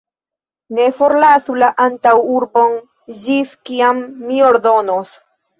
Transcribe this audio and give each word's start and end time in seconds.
Ne 0.77 0.85
forlasu 1.01 1.57
la 1.63 1.69
antaŭurbon, 1.85 2.73
ĝis 3.27 3.55
kiam 3.71 4.03
mi 4.31 4.45
ordonos! 4.51 5.15